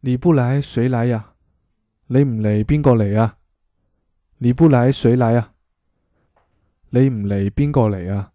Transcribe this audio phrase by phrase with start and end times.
[0.00, 1.32] 你不来谁来呀？
[2.06, 3.38] 你唔嚟边个嚟啊？
[4.38, 5.52] 你不来谁来啊？
[6.90, 8.32] 你唔嚟边个嚟啊？